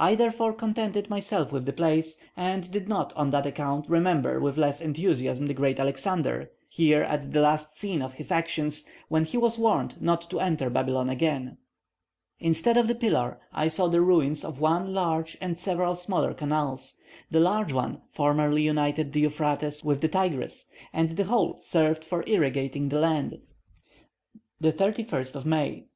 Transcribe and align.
I 0.00 0.16
therefore 0.16 0.52
contented 0.52 1.08
myself 1.08 1.52
with 1.52 1.64
the 1.64 1.72
place, 1.72 2.18
and 2.36 2.68
did 2.72 2.88
not, 2.88 3.12
on 3.14 3.30
that 3.30 3.46
account, 3.46 3.88
remember 3.88 4.40
with 4.40 4.58
less 4.58 4.80
enthusiasm 4.80 5.46
the 5.46 5.54
great 5.54 5.78
Alexander, 5.78 6.50
here 6.68 7.02
at 7.04 7.32
the 7.32 7.40
last 7.40 7.76
scene 7.78 8.02
of 8.02 8.14
his 8.14 8.32
actions, 8.32 8.84
when 9.06 9.24
he 9.24 9.36
was 9.36 9.60
warned 9.60 10.02
not 10.02 10.22
to 10.30 10.40
enter 10.40 10.70
Babylon 10.70 11.08
again. 11.08 11.56
Instead 12.40 12.76
of 12.76 12.88
the 12.88 12.96
pillar, 12.96 13.38
I 13.52 13.68
saw 13.68 13.86
the 13.86 14.00
ruins 14.00 14.44
of 14.44 14.60
one 14.60 14.92
large 14.92 15.38
and 15.40 15.56
several 15.56 15.94
smaller 15.94 16.34
canals. 16.34 16.94
The 17.30 17.38
large 17.38 17.72
one 17.72 18.02
formerly 18.10 18.62
united 18.62 19.12
the 19.12 19.20
Euphrates 19.20 19.84
with 19.84 20.00
the 20.00 20.08
Tigris, 20.08 20.66
and 20.92 21.10
the 21.10 21.26
whole 21.26 21.60
served 21.60 22.02
for 22.04 22.24
irrigating 22.28 22.88
the 22.88 22.98
land. 22.98 23.38
31st 24.60 25.44
May. 25.44 25.86